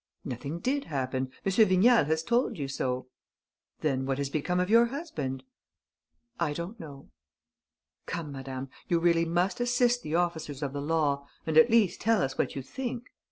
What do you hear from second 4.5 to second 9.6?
of your husband?" "I don't know." "Come, madame, you really must